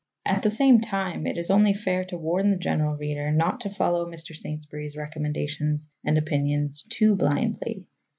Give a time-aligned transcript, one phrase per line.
[0.25, 3.69] At the same time, it is only fair to warn the general reader not to
[3.69, 4.35] follow Mr.
[4.35, 7.85] Saintsbury's recommendations and opinions too blindly.